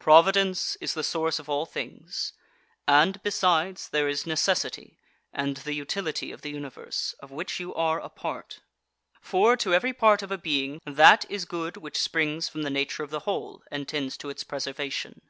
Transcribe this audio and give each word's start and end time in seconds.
Providence 0.00 0.74
is 0.80 0.94
the 0.94 1.04
source 1.04 1.38
of 1.38 1.48
all 1.48 1.64
things; 1.64 2.32
and, 2.88 3.22
besides, 3.22 3.88
there 3.90 4.08
is 4.08 4.26
necessity, 4.26 4.98
and 5.32 5.58
the 5.58 5.72
utility 5.72 6.32
of 6.32 6.42
the 6.42 6.50
Universe, 6.50 7.14
of 7.20 7.30
which 7.30 7.60
you 7.60 7.72
are 7.76 8.00
a 8.00 8.08
part. 8.08 8.58
For, 9.20 9.56
to 9.58 9.72
every 9.74 9.92
part 9.92 10.20
of 10.20 10.32
a 10.32 10.36
being, 10.38 10.80
that 10.84 11.26
is 11.30 11.44
good 11.44 11.76
which 11.76 12.02
springs 12.02 12.48
from 12.48 12.62
the 12.62 12.70
nature 12.70 13.04
of 13.04 13.10
the 13.10 13.20
whole 13.20 13.62
and 13.70 13.86
tends 13.86 14.16
to 14.16 14.30
its 14.30 14.42
preservation. 14.42 15.22